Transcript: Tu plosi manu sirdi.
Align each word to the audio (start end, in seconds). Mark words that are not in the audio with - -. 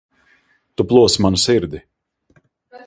Tu 0.75 0.83
plosi 0.93 1.21
manu 1.25 1.39
sirdi. 1.43 1.79